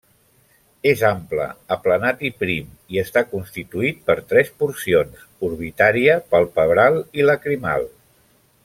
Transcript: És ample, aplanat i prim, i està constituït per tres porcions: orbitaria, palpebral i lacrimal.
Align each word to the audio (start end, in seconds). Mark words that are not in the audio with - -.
És 0.91 1.01
ample, 1.09 1.43
aplanat 1.75 2.23
i 2.29 2.31
prim, 2.43 2.71
i 2.95 3.01
està 3.03 3.23
constituït 3.35 4.01
per 4.09 4.17
tres 4.33 4.51
porcions: 4.63 5.23
orbitaria, 5.51 6.17
palpebral 6.35 7.03
i 7.21 7.31
lacrimal. 7.33 7.89